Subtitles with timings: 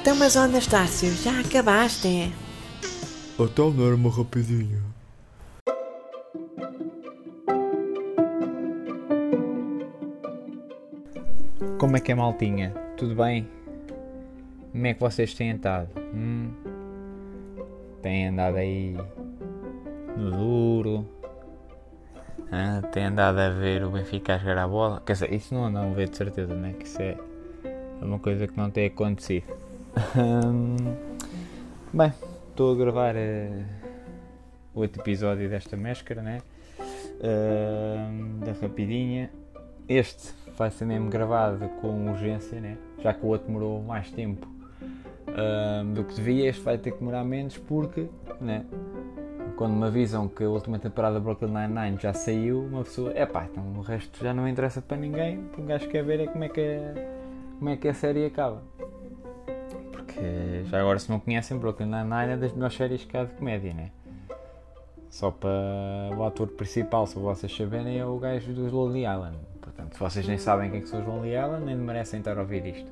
[0.00, 2.32] Então, mas ó Anastácio, já acabaste?
[3.38, 4.80] Não era uma rapidinha.
[11.78, 12.70] Como é que é, maltinha?
[12.96, 13.46] Tudo bem?
[14.72, 15.90] Como é que vocês têm estado?
[16.14, 16.50] Hum?
[18.00, 18.96] Têm andado aí
[20.16, 21.06] no duro?
[22.50, 25.02] Ah, têm andado a ver o Benfica a jogar a bola?
[25.04, 26.72] Quer dizer, isso não andam a ver de certeza, né?
[26.72, 27.18] Que isso é
[28.00, 29.59] uma coisa que não tem acontecido.
[31.92, 32.12] Bem,
[32.48, 33.64] estou a gravar uh,
[34.74, 36.38] outro episódio desta máscara, né?
[36.78, 39.30] Uh, da Rapidinha.
[39.88, 42.76] Este vai ser mesmo gravado com urgência, né?
[43.02, 46.48] já que o outro demorou mais tempo uh, do que devia.
[46.48, 48.08] Este vai ter que demorar menos porque,
[48.40, 48.64] né?
[49.56, 53.26] quando me avisam que a última temporada de Brooklyn Nine-Nine já saiu, uma pessoa, é
[53.26, 56.26] pá, então o resto já não interessa para ninguém, porque o gajo quer ver é
[56.26, 58.62] como é que a, como é que a série acaba.
[60.10, 63.32] Porque já agora, se não conhecem, Brooklyn Nine-Nine é das melhores séries que há de
[63.34, 63.90] comédia, né?
[65.08, 65.50] Só para
[66.16, 69.38] o ator principal, se vocês saberem, é o gajo dos Lonely Island.
[69.60, 72.36] Portanto, se vocês nem sabem quem é que são os Lonely Island, nem merecem estar
[72.36, 72.90] a ouvir isto.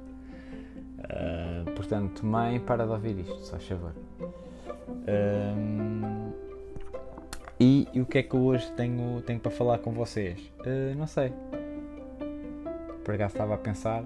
[0.99, 3.93] Uh, portanto, mãe, para de ouvir isto, só favor.
[4.89, 6.33] Uh,
[7.61, 10.41] e, e, o que é que eu hoje tenho, tenho para falar com vocês?
[10.61, 11.33] Uh, não sei.
[13.05, 14.05] Por acaso estava a pensar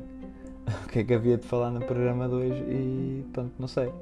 [0.84, 3.92] o que é que havia de falar no programa de hoje e pronto, não sei.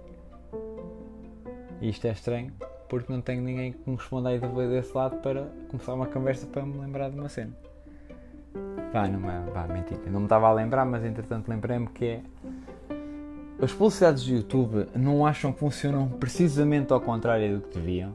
[1.80, 2.52] E isto é estranho
[2.88, 6.66] porque não tenho ninguém que me responda aí desse lado para começar uma conversa para
[6.66, 7.52] me lembrar de uma cena.
[8.92, 10.00] Vá, não é, vá, mentira.
[10.10, 12.20] Não me estava a lembrar, mas entretanto lembrei-me que é.
[13.62, 18.12] As publicidades do YouTube não acham que funcionam precisamente ao contrário do que deviam.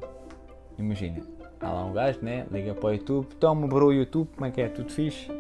[0.78, 1.22] Imagina,
[1.62, 2.46] há lá um gajo, né?
[2.52, 4.68] Liga para o YouTube, toma, bro, YouTube, como é que é?
[4.68, 5.32] Tudo fixe?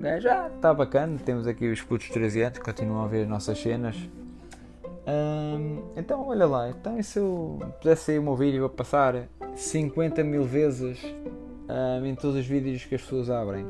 [0.00, 3.60] Gajo, ah, está bacana, temos aqui os putos 13 anos, continuam a ver as nossas
[3.60, 3.96] cenas,
[5.96, 10.22] então, olha lá, então, e se eu pudesse sair o meu vídeo a passar 50
[10.22, 13.64] mil vezes hum, em todos os vídeos que as pessoas abrem?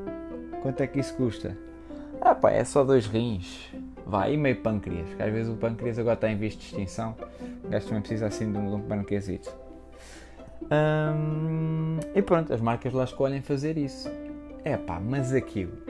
[0.63, 1.57] Quanto é que isso custa?
[2.21, 3.73] Ah pá, é só dois rins.
[4.05, 7.15] Vai, e meio pâncreas, que às vezes o pâncreas agora está em visto de extinção.
[7.65, 9.55] O gajo também precisa assim de um, um pâncreasito.
[12.15, 14.11] E pronto, as marcas lá escolhem fazer isso.
[14.65, 15.88] É pá, mas aquilo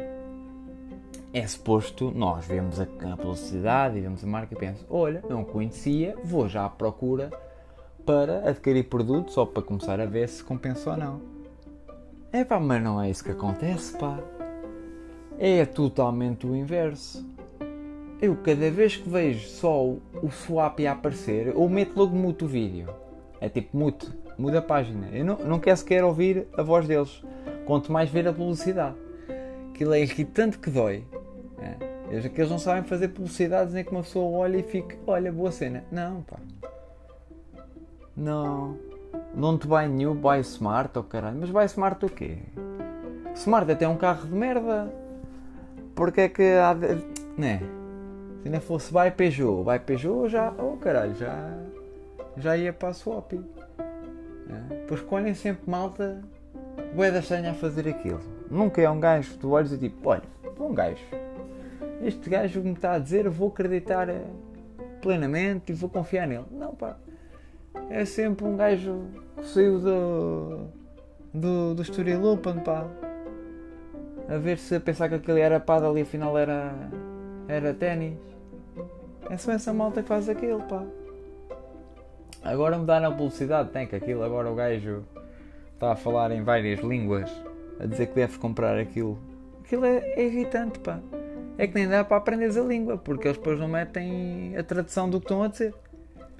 [1.32, 5.44] é suposto nós vemos a, a publicidade e vemos a marca e pensamos, olha, não
[5.44, 7.30] conhecia, vou já à procura
[8.04, 11.20] para adquirir produtos ou para começar a ver se compensa ou não.
[12.32, 14.18] É pá, mas não é isso que acontece, pá.
[15.38, 17.24] É totalmente o inverso.
[18.20, 20.00] Eu cada vez que vejo só o,
[20.30, 22.88] swap a aparecer, ou meto logo mute o vídeo.
[23.40, 25.08] É tipo mute, muda a página.
[25.12, 27.22] Eu não, não quero sequer ouvir a voz deles.
[27.66, 28.96] Quanto mais ver a publicidade.
[29.70, 31.04] Aquilo é irritante que dói.
[31.60, 31.98] É.
[32.10, 35.84] Eles, não sabem fazer publicidades nem que uma pessoa olha e fique, olha, boa cena.
[35.90, 36.38] Não, pá.
[38.16, 38.78] Não.
[39.34, 41.38] Não te vai new, buy smart, oh caralho.
[41.38, 42.38] Mas buy smart o quê?
[43.34, 44.92] Smart até um carro de merda.
[45.94, 47.04] Porque é que há de...
[47.36, 47.60] Né?
[48.42, 51.58] Se não fosse buy Peugeot, buy Peugeot já, oh caralho, já,
[52.36, 53.32] já ia para a swap.
[53.34, 54.74] É.
[54.86, 56.22] Pois escolhem sempre malta
[56.94, 58.20] boeda estranha a fazer aquilo.
[58.50, 60.22] Nunca é um gajo, tu olhas e tipo, olha,
[60.58, 61.02] um gajo
[62.02, 64.24] este gajo me está a dizer, eu vou acreditar eh,
[65.00, 66.44] plenamente e vou confiar nele.
[66.50, 66.96] Não, pá.
[67.90, 69.02] É sempre um gajo
[69.36, 70.58] que saiu do,
[71.34, 72.86] do, do Estoril Open, pá.
[74.28, 76.72] A ver se a pensar que aquele era pá, ali afinal era,
[77.48, 78.18] era ténis.
[79.28, 80.84] É só essa malta que faz aquilo, pá.
[82.42, 84.22] Agora mudaram a publicidade, tem que aquilo.
[84.22, 85.04] Agora o gajo
[85.74, 87.30] está a falar em várias línguas,
[87.80, 89.18] a dizer que deves comprar aquilo.
[89.64, 91.00] Aquilo é, é irritante, pá
[91.58, 95.10] é que nem dá para aprender a língua, porque eles depois não metem a tradução
[95.10, 95.74] do que estão a dizer.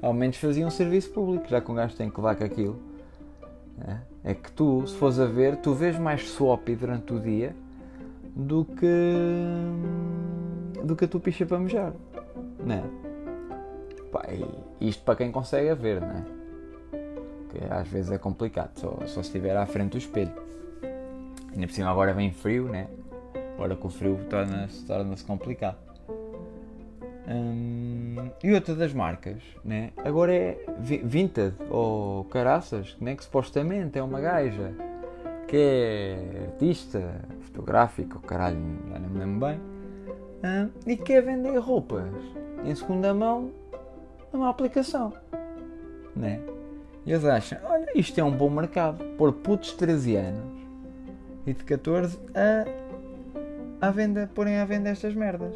[0.01, 2.81] Ao menos faziam um serviço público, já que um gajo tem que levar com aquilo.
[4.25, 7.55] É, é que tu, se fores a ver, tu vês mais swap durante o dia
[8.35, 9.15] do que
[10.85, 11.93] do que a tua picha para mejar.
[12.65, 12.83] Né?
[14.81, 16.25] Isto para quem consegue ver, né?
[17.51, 20.33] Que às vezes é complicado, só, só se estiver à frente do espelho.
[21.53, 22.87] Ainda por cima agora vem frio, né?
[23.59, 25.77] Agora com o frio torna-se torna complicado.
[27.29, 29.91] Hum, e outra das marcas, né?
[29.99, 33.17] agora é Vinted ou Caraças, né?
[33.17, 34.73] que supostamente é uma gaja
[35.49, 38.57] que é artista, fotográfico, caralho,
[38.89, 39.61] já não me lembro bem,
[40.45, 42.15] hum, e quer vender roupas
[42.65, 43.51] em segunda mão
[44.33, 45.13] numa aplicação.
[46.15, 46.41] Né?
[47.05, 50.59] E eles acham, olha, isto é um bom mercado, por putos de 13 anos
[51.45, 52.88] e de 14 a
[53.81, 55.55] à venda, porem à venda estas merdas.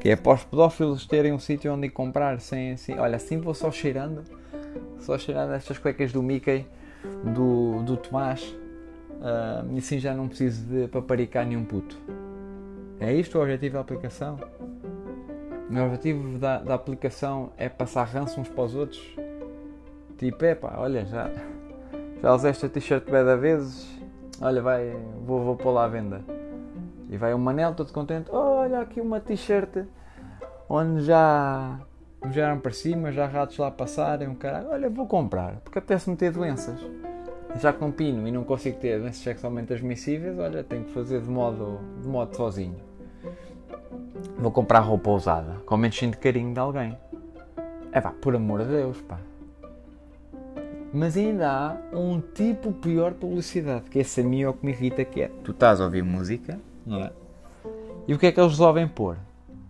[0.00, 2.98] Que é para os pedófilos terem um sítio onde ir comprar sem assim.
[2.98, 4.22] Olha, assim vou só cheirando.
[4.98, 6.66] Só cheirando estas cuecas do Mickey,
[7.34, 8.42] do, do Tomás.
[8.42, 11.98] Uh, e assim já não preciso de paparicar nenhum puto.
[12.98, 14.38] É isto o objetivo da aplicação?
[15.70, 19.16] O objetivo da, da aplicação é passar ranço uns para os outros?
[20.18, 21.30] Tipo, é pá, olha, já,
[22.22, 23.88] já usei esta t-shirt bem da vezes,
[24.40, 24.94] olha, vai,
[25.24, 26.22] vou, vou pôr lá à venda.
[27.10, 29.84] E vai o Manel todo contente, olha aqui uma t-shirt
[30.68, 31.80] onde já
[32.30, 36.16] já eram para cima, já ratos lá passarem, um caralho, olha, vou comprar, porque apetece-me
[36.16, 36.78] ter doenças.
[37.56, 41.28] Já não pino e não consigo ter doenças sexualmente transmissíveis, olha, tenho que fazer de
[41.28, 42.76] modo, de modo sozinho.
[44.38, 46.96] Vou comprar roupa usada, com menos de carinho de alguém.
[47.90, 49.18] É pá, por amor de Deus, pá.
[50.92, 54.64] Mas ainda há um tipo pior de publicidade, que esse a mim é o que
[54.64, 57.12] me irrita, que é, tu estás a ouvir música, não é?
[58.06, 59.16] E o que é que eles resolvem pôr?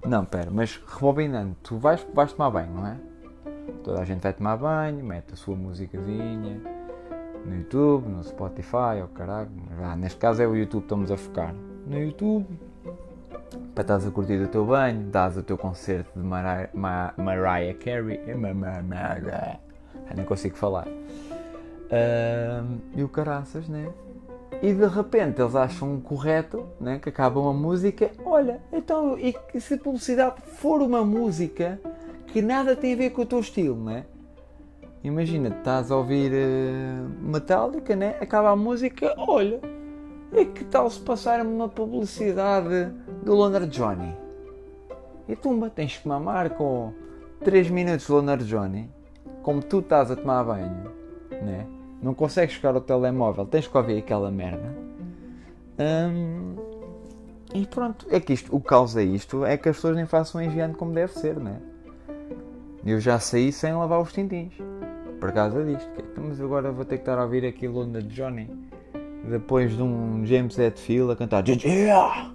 [0.06, 2.96] Não, pera, mas rebobinando, tu vais, vais tomar banho, não é?
[3.84, 6.60] Toda a gente vai tomar banho, mete a sua musicazinha
[7.44, 9.50] no YouTube, no Spotify, ou oh, caralho,
[9.82, 11.54] ah, neste caso é o YouTube estamos a focar.
[11.86, 12.46] No YouTube,
[13.74, 18.20] para estás a curtir o teu banho, dás o teu concerto de Mariah, Carey,
[20.14, 20.86] nem consigo falar.
[20.86, 23.88] Uh, e o caraças, né?
[24.62, 26.98] E de repente eles acham correto, né?
[26.98, 28.10] Que acabam a música.
[28.24, 31.80] Olha, então, e se a publicidade for uma música
[32.26, 34.04] que nada tem a ver com o teu estilo, né?
[35.02, 38.16] Imagina, estás a ouvir uh, Metallica, né?
[38.20, 39.60] Acaba a música, olha,
[40.32, 42.92] e que tal se passar uma publicidade
[43.24, 44.14] do Loner Johnny?
[45.26, 46.92] E tumba, tens que mamar com
[47.42, 48.90] 3 minutos de Loner Johnny
[49.42, 50.92] como tu estás a tomar banho,
[51.30, 51.66] né?
[52.02, 54.74] Não consegues chegar ao telemóvel, tens que ouvir aquela merda.
[55.78, 56.56] Hum,
[57.54, 60.42] e pronto, é que isto, o que causa isto é que as pessoas nem façam
[60.42, 61.60] higiene como deve ser, né?
[62.84, 64.54] Eu já saí sem lavar os tintins
[65.18, 65.90] por causa disto.
[65.98, 68.48] Então, mas agora vou ter que estar a ouvir aquilo de Johnny
[69.28, 72.32] depois de um James Hetfield a cantar Yeah!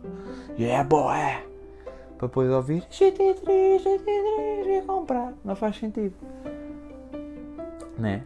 [0.57, 1.15] Yeah boy!
[2.17, 5.33] Para depois ouvir GT3, GT3 e comprar.
[5.44, 6.13] Não faz sentido
[7.97, 8.23] né?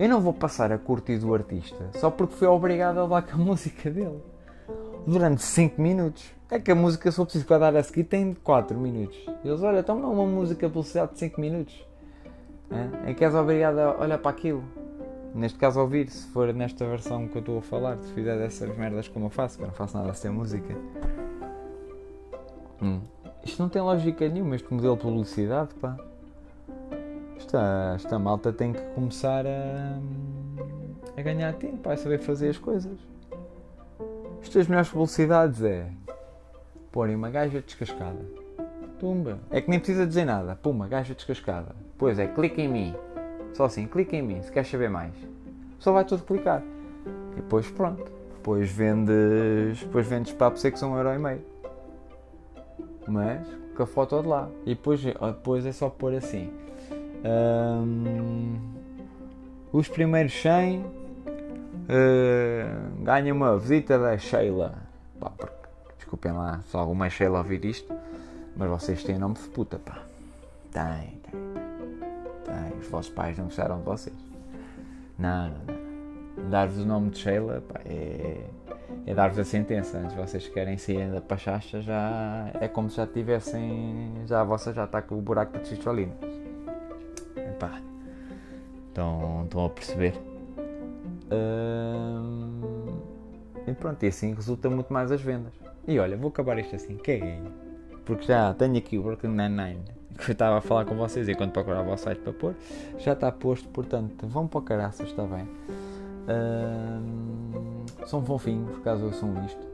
[0.00, 3.34] Eu não vou passar a curtir do artista só porque fui obrigado a levar com
[3.34, 4.18] a música dele
[5.06, 6.24] durante 5 minutos.
[6.50, 9.18] É que a música, se eu preciso dar a seguir, tem 4 minutos.
[9.44, 11.86] Eles, olha, então não é uma música velocidade de 5 minutos.
[12.70, 13.10] É?
[13.10, 14.64] é que és obrigado a olhar para aquilo.
[15.34, 18.38] Neste caso, a ouvir, se for nesta versão que eu estou a falar, se fizer
[18.38, 20.74] dessas merdas como eu faço, que eu não faço nada sem música.
[22.80, 23.02] Hum.
[23.44, 25.94] Isto não tem lógica nenhuma, este modelo de publicidade, pá
[27.50, 29.98] esta, esta malta tem que começar a,
[31.16, 32.96] a ganhar tempo, a saber fazer as coisas.
[34.40, 35.90] Estas melhores publicidades é
[36.92, 38.24] porem uma gaja descascada.
[39.00, 39.40] Tumba.
[39.50, 40.54] É que nem precisa dizer nada.
[40.54, 41.74] Puma, gaja descascada.
[41.98, 42.94] Pois é, clica em mim.
[43.52, 45.14] Só assim, clica em mim se queres saber mais.
[45.78, 46.62] Só vai tudo clicar.
[47.32, 48.12] E depois pronto.
[48.34, 49.80] Depois vendes.
[49.80, 51.42] Depois vendes papo ser que são um euro e meio.
[53.08, 54.48] Mas com a foto de lá.
[54.64, 56.52] E depois, depois é só pôr assim.
[57.24, 58.58] Um,
[59.72, 60.84] os primeiros 100 uh,
[63.02, 64.74] ganham uma visita da Sheila.
[65.18, 67.94] Pá, porque, desculpem lá se alguma Sheila ouvir isto,
[68.56, 70.02] mas vocês têm nome de puta, pá.
[70.72, 71.40] Tem, tem,
[72.44, 72.78] tem.
[72.78, 74.16] Os vossos pais não gostaram de vocês.
[75.18, 76.50] Não, não, não.
[76.50, 78.46] Dar-vos o nome de Sheila pá, é,
[79.06, 79.98] é dar-vos a sentença.
[79.98, 84.14] Antes vocês querem sair da pachacha, já é como se já tivessem.
[84.26, 86.29] Já a vossa já está com o buraco de xistolina.
[87.60, 87.80] Pá,
[88.88, 90.14] estão, estão a perceber?
[93.66, 95.52] e pronto, e assim resulta muito mais as vendas.
[95.86, 97.40] E olha, vou acabar isto assim, caguei.
[98.04, 101.52] Porque já tenho aqui o Brooklyn Nine-Nine que eu estava a falar com vocês enquanto
[101.52, 102.54] procurava o site para pôr.
[102.98, 105.48] Já está posto, portanto, vão para o caraças, está bem.
[108.06, 109.66] são fofinhos, por causa eu sou isto.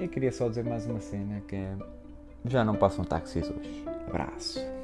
[0.00, 1.76] eu queria só dizer mais uma cena que é.
[2.44, 3.84] Já não passam táxis hoje.
[4.06, 4.77] Abraço.